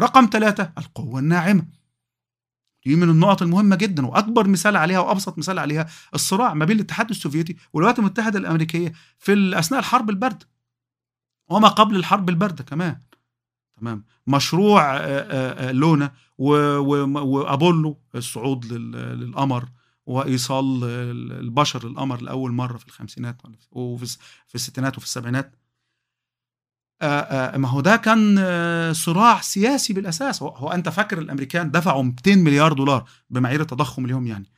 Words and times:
رقم 0.00 0.28
ثلاثة 0.32 0.72
القوة 0.78 1.20
الناعمة. 1.20 1.66
دي 2.86 2.96
من 2.96 3.10
النقط 3.10 3.42
المهمة 3.42 3.76
جدا 3.76 4.06
وأكبر 4.06 4.48
مثال 4.48 4.76
عليها 4.76 4.98
وأبسط 5.00 5.38
مثال 5.38 5.58
عليها 5.58 5.86
الصراع 6.14 6.54
ما 6.54 6.64
بين 6.64 6.76
الاتحاد 6.76 7.10
السوفيتي 7.10 7.56
والولايات 7.72 7.98
المتحدة 7.98 8.38
الأمريكية 8.38 8.92
في 9.18 9.58
أثناء 9.58 9.80
الحرب 9.80 10.10
الباردة. 10.10 10.48
وما 11.48 11.68
قبل 11.68 11.96
الحرب 11.96 12.28
الباردة 12.28 12.64
كمان. 12.64 13.00
تمام. 13.80 14.04
مشروع 14.26 14.96
لونا 15.70 16.12
وأبولو 16.38 18.00
الصعود 18.14 18.72
للقمر 18.72 19.68
وإيصال 20.06 20.84
البشر 21.32 21.88
للقمر 21.88 22.22
لأول 22.22 22.52
مرة 22.52 22.76
في 22.76 22.86
الخمسينات 22.86 23.42
وفي 23.70 24.16
الستينات 24.54 24.96
وفي 24.96 25.06
السبعينات. 25.06 25.54
ما 27.56 27.68
هو 27.68 27.80
ده 27.80 27.96
كان 27.96 28.38
صراع 28.94 29.40
سياسي 29.40 29.92
بالأساس. 29.92 30.42
هو 30.42 30.68
أنت 30.68 30.88
فاكر 30.88 31.18
الأمريكان 31.18 31.70
دفعوا 31.70 32.02
200 32.02 32.34
مليار 32.34 32.72
دولار 32.72 33.08
بمعايير 33.30 33.60
التضخم 33.60 34.04
اليوم 34.04 34.26
يعني. 34.26 34.50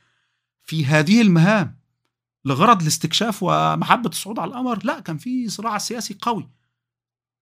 في 0.63 0.85
هذه 0.85 1.21
المهام 1.21 1.79
لغرض 2.45 2.81
الاستكشاف 2.81 3.43
ومحبة 3.43 4.09
الصعود 4.09 4.39
على 4.39 4.51
القمر 4.51 4.79
لا 4.83 4.99
كان 4.99 5.17
في 5.17 5.49
صراع 5.49 5.77
سياسي 5.77 6.17
قوي. 6.21 6.49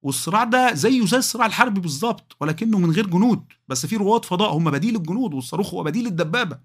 والصراع 0.01 0.43
ده 0.43 0.73
زيه 0.73 1.05
زي 1.05 1.17
الصراع 1.17 1.45
الحربي 1.45 1.81
بالظبط 1.81 2.37
ولكنه 2.39 2.79
من 2.79 2.91
غير 2.91 3.07
جنود. 3.07 3.45
بس 3.67 3.85
في 3.85 3.95
رواد 3.95 4.25
فضاء 4.25 4.57
هم 4.57 4.71
بديل 4.71 4.95
الجنود 4.95 5.33
والصاروخ 5.33 5.73
هو 5.73 5.83
بديل 5.83 6.07
الدبابة. 6.07 6.59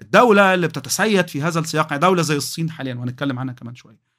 الدولة 0.00 0.54
اللي 0.54 0.68
بتتسيد 0.68 1.28
في 1.28 1.42
هذا 1.42 1.60
السياق 1.60 1.86
يعني 1.90 2.00
دولة 2.00 2.22
زي 2.22 2.36
الصين 2.36 2.70
حاليا 2.70 2.94
وهنتكلم 2.94 3.38
عنها 3.38 3.54
كمان 3.54 3.74
شوية. 3.74 4.09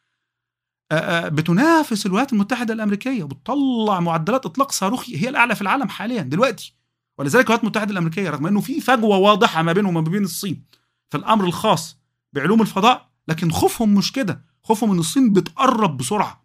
بتنافس 1.28 2.06
الولايات 2.06 2.34
المتحدة 2.34 2.74
الأمريكية 2.74 3.24
وبتطلع 3.24 4.00
معدلات 4.00 4.46
إطلاق 4.46 4.72
صاروخي 4.72 5.18
هي 5.24 5.30
الأعلى 5.30 5.56
في 5.56 5.62
العالم 5.62 5.90
حاليا 5.90 6.22
دلوقتي. 6.22 6.76
ولذلك 7.18 7.46
الولايات 7.46 7.64
المتحدة 7.64 7.92
الأمريكية 7.92 8.30
رغم 8.30 8.48
إنه 8.48 8.62
في 8.62 8.82
فجوة 8.82 9.18
واضحة 9.18 9.62
ما 9.62 9.74
بينهم 9.74 9.96
وما 9.98 10.10
بين 10.10 10.24
الصين 10.24 10.66
في 11.10 11.18
الأمر 11.18 11.46
الخاص 11.46 11.98
بعلوم 12.34 12.62
الفضاء 12.62 13.10
لكن 13.28 13.52
خوفهم 13.52 13.94
مش 13.94 14.12
كده. 14.12 14.42
خوفهم 14.64 14.92
إن 14.92 15.00
الصين 15.00 15.34
بتقرب 15.34 15.98
بسرعة. 15.98 16.42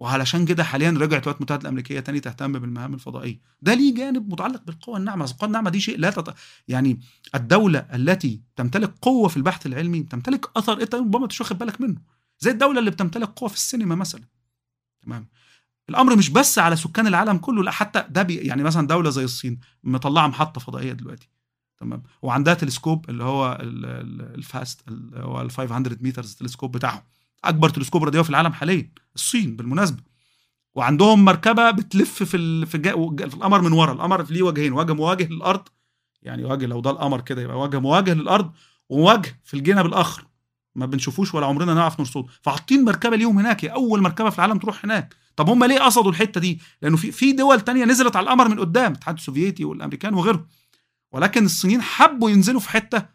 وعلشان 0.00 0.44
كده 0.44 0.64
حاليا 0.64 0.90
رجعت 0.90 1.22
الولايات 1.22 1.36
المتحدة 1.36 1.62
الأمريكية 1.62 2.00
تاني 2.00 2.20
تهتم 2.20 2.52
بالمهام 2.52 2.94
الفضائية. 2.94 3.40
ده 3.62 3.74
ليه 3.74 3.94
جانب 3.94 4.32
متعلق 4.32 4.62
بالقوى 4.66 4.96
الناعمة. 4.96 5.24
القوى 5.24 5.46
الناعمة 5.46 5.70
دي 5.70 5.80
شيء 5.80 5.98
لا 5.98 6.10
تط... 6.10 6.34
يعني 6.68 7.00
الدولة 7.34 7.78
التي 7.94 8.40
تمتلك 8.56 8.94
قوة 9.02 9.28
في 9.28 9.36
البحث 9.36 9.66
العلمي 9.66 10.02
تمتلك 10.02 10.50
أثر 10.56 10.82
انت 10.82 10.94
ربما 10.94 11.26
مش 11.26 11.40
واخد 11.40 11.58
بالك 11.58 11.80
منه. 11.80 12.17
زي 12.40 12.50
الدولة 12.50 12.78
اللي 12.78 12.90
بتمتلك 12.90 13.28
قوة 13.28 13.48
في 13.48 13.54
السينما 13.54 13.94
مثلا. 13.94 14.24
تمام؟ 15.02 15.28
الأمر 15.88 16.16
مش 16.16 16.30
بس 16.30 16.58
على 16.58 16.76
سكان 16.76 17.06
العالم 17.06 17.38
كله 17.38 17.62
لا 17.62 17.70
حتى 17.70 18.04
ده 18.10 18.22
بي 18.22 18.34
يعني 18.36 18.62
مثلا 18.62 18.86
دولة 18.86 19.10
زي 19.10 19.24
الصين 19.24 19.60
مطلعة 19.84 20.26
محطة 20.26 20.60
فضائية 20.60 20.92
دلوقتي. 20.92 21.28
تمام؟ 21.78 22.02
وعندها 22.22 22.54
تلسكوب 22.54 23.10
اللي 23.10 23.24
هو 23.24 23.58
ال 23.60 23.86
FAST 23.86 24.88
اللي 24.88 25.20
هو 25.24 25.40
ال 25.40 25.50
500 25.50 25.96
متر 26.00 26.24
التلسكوب 26.24 26.72
بتاعهم. 26.76 27.02
أكبر 27.44 27.68
تلسكوب 27.68 28.04
راديوي 28.04 28.24
في 28.24 28.30
العالم 28.30 28.52
حاليا 28.52 28.92
الصين 29.14 29.56
بالمناسبة. 29.56 30.02
وعندهم 30.74 31.24
مركبة 31.24 31.70
بتلف 31.70 32.22
في 32.22 32.36
ال... 32.36 32.66
في, 32.66 32.76
القمر 33.24 33.60
من 33.60 33.72
ورا. 33.72 33.92
القمر 33.92 34.22
ليه 34.30 34.42
وجهين 34.42 34.72
وجه 34.72 34.92
مواجه 34.92 35.28
للأرض. 35.28 35.68
يعني 36.22 36.44
وجه 36.44 36.66
لو 36.66 36.80
ده 36.80 36.90
القمر 36.90 37.20
كده 37.20 37.42
يبقى 37.42 37.58
وجه 37.58 37.78
مواجه 37.80 38.14
للأرض 38.14 38.52
ووجه 38.88 39.40
في 39.44 39.54
الجانب 39.54 39.86
الآخر. 39.86 40.24
ما 40.78 40.86
بنشوفوش 40.86 41.34
ولا 41.34 41.46
عمرنا 41.46 41.74
نعرف 41.74 42.00
نرصده 42.00 42.26
فحاطين 42.42 42.84
مركبة 42.84 43.16
ليهم 43.16 43.38
هناك 43.38 43.64
هي 43.64 43.68
أول 43.68 44.02
مركبة 44.02 44.30
في 44.30 44.38
العالم 44.38 44.58
تروح 44.58 44.84
هناك. 44.84 45.14
طب 45.36 45.48
هم 45.50 45.64
ليه 45.64 45.80
قصدوا 45.80 46.10
الحتة 46.10 46.40
دي؟ 46.40 46.60
لأنه 46.82 46.96
في 46.96 47.12
في 47.12 47.32
دول 47.32 47.60
تانية 47.60 47.84
نزلت 47.84 48.16
على 48.16 48.24
القمر 48.24 48.48
من 48.48 48.60
قدام 48.60 48.92
الاتحاد 48.92 49.14
السوفيتي 49.14 49.64
والأمريكان 49.64 50.14
وغيرهم. 50.14 50.46
ولكن 51.12 51.44
الصينيين 51.44 51.82
حبوا 51.82 52.30
ينزلوا 52.30 52.60
في 52.60 52.70
حتة 52.70 53.06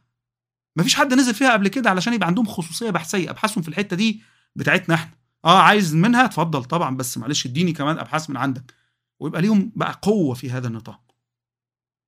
ما 0.75 0.83
فيش 0.83 0.95
حد 0.95 1.13
نزل 1.13 1.33
فيها 1.33 1.53
قبل 1.53 1.67
كده 1.67 1.89
علشان 1.89 2.13
يبقى 2.13 2.27
عندهم 2.27 2.45
خصوصية 2.45 2.89
بحثية. 2.89 3.29
أبحاثهم 3.29 3.61
في 3.61 3.69
الحتة 3.69 3.95
دي 3.95 4.21
بتاعتنا 4.55 4.95
إحنا. 4.95 5.11
آه 5.45 5.59
عايز 5.61 5.95
منها؟ 5.95 6.25
اتفضل 6.25 6.63
طبعا 6.63 6.97
بس 6.97 7.17
معلش 7.17 7.45
اديني 7.45 7.73
كمان 7.73 7.99
أبحاث 7.99 8.29
من 8.29 8.37
عندك. 8.37 8.73
ويبقى 9.19 9.41
ليهم 9.41 9.71
بقى 9.75 9.99
قوة 10.01 10.33
في 10.33 10.51
هذا 10.51 10.67
النطاق. 10.67 11.01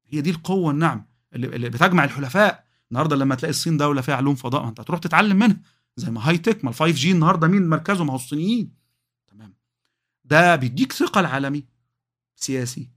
هي 0.07 0.21
دي 0.21 0.29
القوة 0.29 0.71
اللي, 1.33 1.47
اللي 1.47 1.69
بتجمع 1.69 2.03
الحلفاء. 2.03 2.64
النهارده 2.95 3.15
لما 3.15 3.35
تلاقي 3.35 3.49
الصين 3.49 3.77
دولة 3.77 4.01
فيها 4.01 4.15
علوم 4.15 4.35
فضاء 4.35 4.67
انت 4.67 4.79
هتروح 4.79 4.99
تتعلم 4.99 5.35
منها. 5.39 5.57
زي 5.97 6.11
ما 6.11 6.29
هاي 6.29 6.37
تك 6.37 6.63
ما 6.63 6.69
ال 6.69 6.75
5 6.75 6.91
جي 6.91 7.11
النهارده 7.11 7.47
مين؟ 7.47 7.69
مركزه 7.69 8.03
ما 8.03 8.11
هو 8.11 8.15
الصينيين. 8.15 8.73
تمام. 9.27 9.53
ده 10.25 10.55
بيديك 10.55 10.91
ثقل 10.93 11.25
عالمي 11.25 11.65
سياسي. 12.35 12.89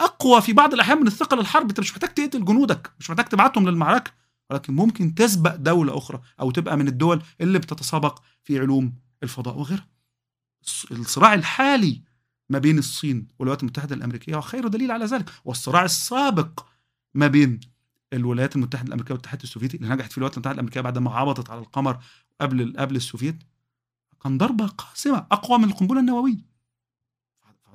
أقوى 0.00 0.42
في 0.42 0.52
بعض 0.52 0.74
الأحيان 0.74 1.00
من 1.00 1.06
الثقل 1.06 1.40
الحرب 1.40 1.68
أنت 1.68 1.80
مش 1.80 1.92
محتاج 1.92 2.14
تقتل 2.14 2.44
جنودك 2.44 2.92
مش 3.00 3.10
محتاج 3.10 3.24
تبعتهم 3.24 3.68
للمعركة. 3.68 4.10
ولكن 4.50 4.74
ممكن 4.74 5.14
تسبق 5.14 5.54
دولة 5.54 5.98
أخرى 5.98 6.20
أو 6.40 6.50
تبقى 6.50 6.76
من 6.76 6.88
الدول 6.88 7.22
اللي 7.40 7.58
بتتسابق 7.58 8.22
في 8.44 8.58
علوم 8.58 8.94
الفضاء 9.22 9.58
وغيرها. 9.58 9.88
الصراع 10.90 11.34
الحالي 11.34 12.02
ما 12.50 12.58
بين 12.58 12.78
الصين 12.78 13.28
والولايات 13.38 13.62
المتحدة 13.62 13.94
الأمريكية 13.94 14.40
خير 14.40 14.68
دليل 14.68 14.90
على 14.90 15.04
ذلك. 15.04 15.30
والصراع 15.44 15.84
السابق 15.84 16.66
ما 17.14 17.26
بين 17.26 17.60
الولايات 18.16 18.56
المتحدة 18.56 18.88
الأمريكية 18.88 19.14
والاتحاد 19.14 19.42
السوفيتي 19.42 19.76
اللي 19.76 19.88
نجحت 19.88 20.12
في 20.12 20.18
الولايات 20.18 20.36
المتحده 20.36 20.54
الأمريكية 20.54 20.80
بعد 20.80 20.98
ما 20.98 21.10
عبطت 21.10 21.50
على 21.50 21.60
القمر 21.60 21.98
قبل 22.40 22.74
قبل 22.78 22.96
السوفيت 22.96 23.42
كان 24.22 24.38
ضربة 24.38 24.66
قاسمة 24.66 25.26
أقوى 25.32 25.58
من 25.58 25.64
القنبلة 25.64 26.00
النووية. 26.00 26.56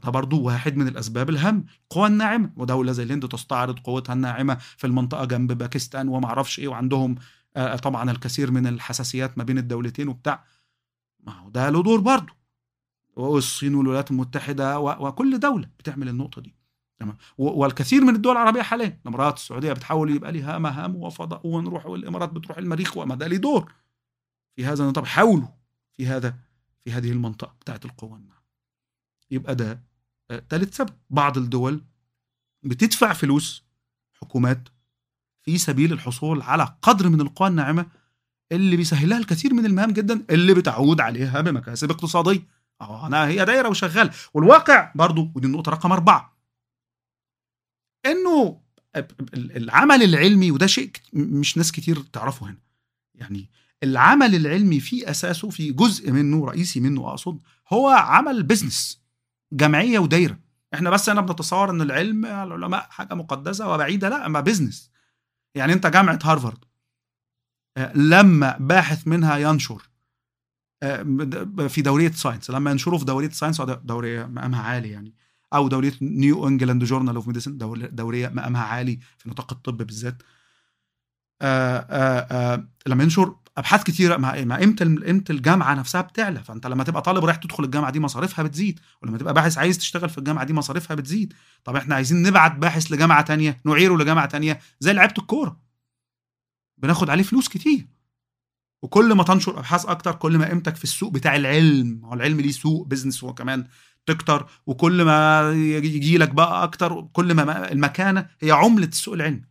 ده 0.03 0.12
برضو 0.12 0.41
واحد 0.41 0.78
من 0.78 0.88
الأسباب 0.88 1.30
الهم 1.30 1.66
القوى 1.84 2.07
الناعمة. 2.07 2.51
ودولة 2.56 2.91
زي 2.91 3.03
الهند 3.03 3.28
تستعرض 3.28 3.80
قوتها 3.80 4.13
الناعمة 4.13 4.56
في 4.56 4.88
المنطقة 4.88 5.25
جنب 5.25 5.51
باكستان 5.51 6.07
وما 6.07 6.25
أعرفش 6.28 6.59
إيه 6.59 6.68
وعندهم 6.68 7.16
طبعا 7.84 8.12
الكثير 8.12 8.51
من 8.51 8.68
الحساسيات 8.68 9.38
ما 9.38 9.44
بين 9.44 9.57
الدولتين 9.57 10.07
وبتاع. 10.07 10.44
ما 11.19 11.34
هو 11.34 11.50
ده 11.50 11.69
له 11.69 11.84
دور 11.84 12.00
برضه 12.00 12.34
والصين 13.16 13.75
والولايات 13.75 14.12
المتحدة 14.12 14.80
وكل 14.80 15.40
دولة 15.40 15.69
بتعمل 15.80 16.09
النقطة 16.09 16.41
دي. 16.41 16.56
تمام. 17.01 17.17
والكثير 17.38 18.03
من 18.03 18.16
الدول 18.16 18.31
العربية 18.31 18.62
حاليا 18.62 19.00
الإمارات 19.01 19.38
السعودية 19.38 19.73
بتحاول 19.73 20.16
يبقى 20.16 20.31
ليها 20.31 20.57
مهام 20.57 20.95
وفضاء 20.95 21.47
ونروح 21.47 21.85
والإمارات 21.85 22.29
بتروح 22.29 22.57
المريخ 22.57 22.97
وما 22.97 23.16
ده 23.16 23.28
دور. 23.28 23.73
في 24.56 24.66
هذا 24.66 24.84
النطاق 24.84 25.06
حاولوا 25.06 25.47
في 25.94 26.07
هذا 26.07 26.35
في 26.84 26.91
هذه 26.91 27.12
المنطقة 27.12 27.56
بتاعت 27.62 27.85
القوى 27.85 28.22
يبقى 29.31 29.56
ده 29.56 29.84
ثالث 30.50 30.78
سبب. 30.78 30.89
بعض 31.09 31.38
الدول 31.38 31.84
بتدفع 32.63 33.13
فلوس 33.13 33.63
حكومات 34.22 34.69
في 35.44 35.57
سبيل 35.57 35.94
الحصول 35.94 36.41
على 36.41 36.75
قدر 36.81 37.09
من 37.09 37.22
القوى 37.22 37.47
الناعمة 37.47 37.85
اللي 38.51 38.78
بيسهلها 38.78 39.18
الكثير 39.18 39.53
من 39.53 39.66
المهام 39.66 39.91
جدا 39.91 40.25
اللي 40.29 40.53
بتعود 40.53 41.01
عليها 41.01 41.41
بمكاسب 41.41 41.91
اقتصادية. 41.91 42.47
آه 42.81 43.07
أنا 43.07 43.28
هي 43.28 43.45
دايرة 43.45 43.69
وشغالة. 43.69 44.12
والواقع 44.33 44.91
برضو 44.95 45.31
ودي 45.35 45.47
النقطة 45.47 45.72
رقم 45.72 45.91
أربعة. 45.91 46.31
انه 48.11 48.61
العمل 49.33 50.03
العلمي 50.03 50.51
وده 50.51 50.67
شيء 50.67 50.91
مش 51.13 51.57
ناس 51.57 51.72
كتير 51.72 51.99
تعرفه 52.13 52.45
هنا. 52.45 52.57
يعني 53.16 53.49
العمل 53.83 54.35
العلمي 54.35 54.79
في 54.79 55.09
أساسه 55.09 55.49
في 55.49 55.72
جزء 55.72 56.11
منه 56.11 56.45
رئيسي 56.45 56.79
منه 56.79 57.09
أقصد 57.09 57.39
هو 57.73 57.89
عمل 57.89 58.44
business 58.44 59.01
جمعية 59.53 60.00
ودايرة. 60.00 60.39
إحنا 60.73 60.89
بس 60.89 61.09
هنا 61.09 61.21
بنتصور 61.21 61.69
إن 61.69 61.81
العلم 61.81 62.25
العلماء 62.25 62.88
حاجة 62.89 63.13
مقدسة 63.13 63.73
وبعيدة 63.73 64.09
لا 64.09 64.27
ما 64.27 64.39
business 64.39 64.91
يعني 65.55 65.73
أنت 65.73 65.88
جامعة 65.88 66.19
هارفارد 66.23 66.66
لما 67.95 68.57
باحث 68.59 69.07
منها 69.07 69.38
ينشر 69.38 69.89
في 71.67 71.81
دورية 71.81 72.11
Science 72.12 72.50
لما 72.50 72.71
ينشروا 72.71 73.00
في 73.00 73.05
دورية 73.05 73.29
Science 73.29 73.62
دورية 73.61 74.25
مقامها 74.25 74.61
عالي 74.61 74.89
يعني. 74.89 75.13
أو 75.53 75.67
دورية 75.67 75.94
New 76.01 76.47
England 76.47 76.84
Journal 76.84 77.16
of 77.16 77.28
Medicine 77.28 77.57
دورية 77.91 78.30
مقامها 78.30 78.63
عالي 78.63 79.00
في 79.18 79.30
نطاق 79.30 79.53
الطب 79.53 79.77
بالذات. 79.77 80.24
آآ 81.42 81.88
آآ 81.89 82.68
لما 82.88 83.03
ينشر 83.03 83.36
أبحاث 83.57 83.83
كتيرة 83.83 84.18
مع 84.18 84.63
إمتى 84.63 84.83
إمتى 84.83 85.33
الجامعة 85.33 85.74
نفسها 85.74 86.01
بتعلى. 86.01 86.44
فأنت 86.44 86.68
لما 86.68 86.83
تبقى 86.83 87.01
طالب 87.01 87.25
رايح 87.25 87.38
تدخل 87.38 87.63
الجامعة 87.63 87.92
دي 87.92 88.00
مصاريفها 88.00 88.44
بتزيد 88.44 88.80
ولما 89.01 89.18
تبقى 89.18 89.33
باحث 89.33 89.57
عايز 89.57 89.77
تشتغل 89.77 90.09
في 90.09 90.18
الجامعة 90.18 90.44
دي 90.44 90.53
مصاريفها 90.53 90.95
بتزيد. 90.95 91.33
طب 91.63 91.75
إحنا 91.75 91.95
عايزين 91.95 92.24
نبعت 92.24 92.56
باحث 92.56 92.92
لجامعة 92.92 93.21
تانية 93.21 93.62
نعيره 93.65 93.98
لجامعة 93.98 94.25
تانية 94.25 94.59
زي 94.80 94.94
لعيبة 94.94 95.13
الكورة. 95.18 95.62
بناخد 96.77 97.09
عليه 97.09 97.24
فلوس 97.24 97.48
كتير. 97.48 97.88
وكل 98.83 99.13
ما 99.13 99.24
تنشر 99.24 99.59
أبحاث 99.59 99.86
أكتر 99.86 100.15
كل 100.15 100.38
ما 100.38 100.48
قيمتك 100.48 100.75
في 100.75 100.83
السوق 100.83 101.12
بتاع 101.12 101.36
العلم 101.36 102.01
هو 102.06 102.13
العلم 102.13 102.42
ليه 102.42 102.51
سوق 102.51 102.88
بزنس 102.88 103.24
هو 103.24 103.33
كمان 103.33 103.68
تكتر 104.13 104.46
وكل 104.66 105.04
ما 105.06 105.52
يجي 105.52 106.18
لك 106.18 106.30
بقى 106.30 106.63
أكتر 106.63 107.08
كل 107.13 107.34
ما 107.34 107.72
المكانة 107.72 108.28
هي 108.42 108.52
عملة 108.52 108.86
السوق 108.88 109.13
العلمي 109.13 109.42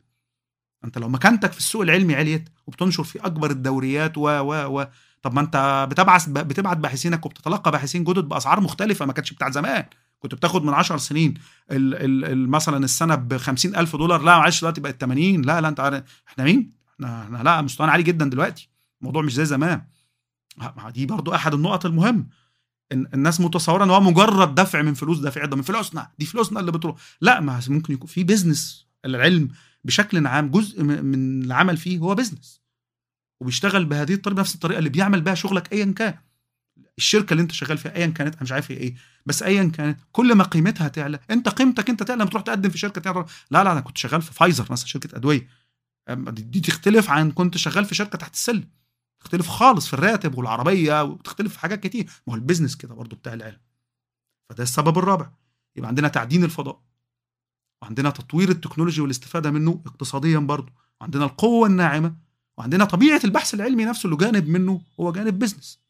أنت 0.84 0.98
لو 0.98 1.08
مكانتك 1.08 1.52
في 1.52 1.58
السوق 1.58 1.82
العلمي 1.82 2.14
عليت 2.14 2.48
وبتنشر 2.66 3.04
في 3.04 3.18
أكبر 3.18 3.50
الدوريات 3.50 4.18
و 4.18 4.22
و 4.22 4.80
و 4.80 4.86
طب 5.22 5.34
ما 5.34 5.40
أنت 5.40 5.86
بتبعث 5.90 6.28
بتبعت 6.28 6.76
باحثينك 6.76 7.26
وبتتلقى 7.26 7.70
باحثين 7.70 8.04
جدد 8.04 8.24
بأسعار 8.24 8.60
مختلفة 8.60 9.06
ما 9.06 9.12
كانتش 9.12 9.32
بتاعت 9.32 9.52
زمان. 9.52 9.84
كنت 10.18 10.34
بتاخد 10.34 10.64
من 10.64 10.72
10 10.74 10.96
سنين 10.96 11.34
ال 11.70 11.94
ال 11.94 12.24
ال 12.24 12.48
مثلا 12.50 12.84
السنة 12.84 13.14
ب 13.14 13.36
50000 13.36 13.96
دولار 13.96 14.22
لا 14.22 14.38
معلش 14.38 14.60
دلوقتي 14.60 14.80
بقت 14.80 15.00
80 15.00 15.42
لا 15.42 15.60
لا 15.60 15.68
أنت 15.68 15.80
عارف 15.80 16.02
إحنا 16.28 16.44
مين؟ 16.44 16.72
إحنا, 16.94 17.22
إحنا 17.24 17.38
لا 17.42 17.62
مستوانا 17.62 17.92
عالي 17.92 18.02
جدا 18.02 18.28
دلوقتي. 18.30 18.68
الموضوع 19.00 19.22
مش 19.22 19.34
زي 19.34 19.44
زمان. 19.44 19.82
دي 20.94 21.06
برضو 21.06 21.34
أحد 21.34 21.54
النقط 21.54 21.86
المهمة. 21.86 22.24
الناس 22.92 23.40
متصورة 23.40 23.84
إن 23.84 23.90
هو 23.90 24.00
مجرد 24.00 24.54
دفع 24.54 24.82
من 24.82 24.94
فلوس 24.94 25.18
دافع 25.18 25.44
ده 25.44 25.56
من 25.56 25.62
فلوسنا 25.62 26.10
دي 26.18 26.26
فلوسنا 26.26 26.60
اللي 26.60 26.72
بتروح. 26.72 26.96
لا 27.20 27.40
ما 27.40 27.60
ممكن 27.68 27.94
يكون 27.94 28.06
في 28.06 28.24
business 28.24 28.86
العلم 29.04 29.48
بشكل 29.84 30.26
عام 30.26 30.50
جزء 30.50 30.82
من 30.82 31.42
العمل 31.44 31.76
فيه 31.76 31.98
هو 31.98 32.14
business 32.14 32.60
وبيشتغل 33.40 33.84
بهذه 33.84 34.14
الطريقة 34.14 34.40
نفس 34.40 34.54
الطريقة 34.54 34.78
اللي 34.78 34.90
بيعمل 34.90 35.20
بها 35.20 35.34
شغلك 35.34 35.72
ايا 35.72 35.92
كان. 35.96 36.14
الشركة 36.98 37.32
اللي 37.32 37.42
أنت 37.42 37.52
شغال 37.52 37.78
فيها 37.78 37.96
ايا 37.96 38.06
كانت 38.06 38.34
أنا 38.34 38.42
مش 38.42 38.52
عارف 38.52 38.70
هي 38.70 38.76
إيه 38.76 38.94
بس 39.26 39.42
ايا 39.42 39.64
كانت. 39.64 40.00
كل 40.12 40.34
ما 40.34 40.44
قيمتها 40.44 40.88
تعلى 40.88 41.18
أنت 41.30 41.48
قيمتك 41.48 41.90
أنت 41.90 42.02
تعلى 42.02 42.24
بتروح 42.24 42.42
تقدم 42.42 42.70
في 42.70 42.78
شركة 42.78 43.00
تعلى 43.00 43.24
لا 43.50 43.64
لا 43.64 43.72
أنا 43.72 43.80
كنت 43.80 43.98
شغال 43.98 44.22
في 44.22 44.32
فايزر 44.32 44.66
مثلا 44.70 44.86
شركة 44.86 45.16
أدوية. 45.16 45.48
دي 46.30 46.60
تختلف 46.60 47.10
عن 47.10 47.30
كنت 47.30 47.56
شغال 47.56 47.84
في 47.84 47.94
شركة 47.94 48.18
تحت 48.18 48.34
السلم. 48.34 48.68
تختلف 49.20 49.48
خالص 49.48 49.86
في 49.86 49.94
الراتب 49.94 50.38
والعربية 50.38 51.02
وتختلف 51.02 51.52
في 51.52 51.60
حاجات 51.60 51.80
كتير. 51.80 52.10
ما 52.26 52.32
هو 52.32 52.36
ال 52.36 52.40
business 52.40 52.76
كده 52.76 52.94
برضه 52.94 53.16
بتاع 53.16 53.32
العلم 53.32 53.60
فده 54.50 54.62
السبب 54.62 54.98
الرابع. 54.98 55.30
يبقى 55.76 55.88
عندنا 55.88 56.08
تعدين 56.08 56.44
الفضاء. 56.44 56.80
وعندنا 57.82 58.10
تطوير 58.10 58.48
ال 58.48 58.53
technology 58.53 59.00
والاستفادة 59.00 59.50
منه 59.50 59.82
اقتصاديا 59.86 60.38
برضه. 60.38 60.72
وعندنا 61.00 61.24
القوة 61.24 61.68
الناعمة. 61.68 62.16
وعندنا 62.58 62.84
طبيعة 62.84 63.20
البحث 63.24 63.54
العلمي 63.54 63.84
نفسه 63.84 64.06
اللي 64.06 64.16
جانب 64.16 64.48
منه 64.48 64.82
هو 65.00 65.12
جانب 65.12 65.38
business 65.38 65.80